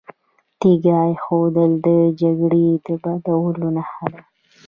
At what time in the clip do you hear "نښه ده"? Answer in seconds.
3.75-4.21